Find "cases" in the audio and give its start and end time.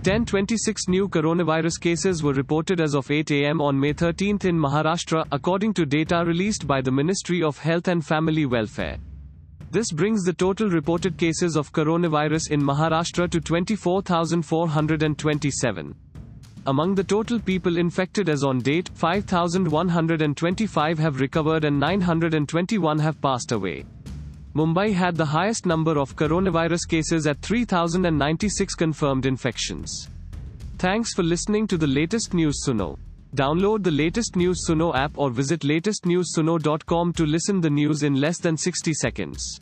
1.78-2.22, 11.18-11.54, 26.88-27.26